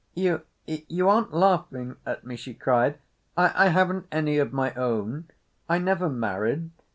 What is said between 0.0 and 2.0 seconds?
"You—you aren't laughing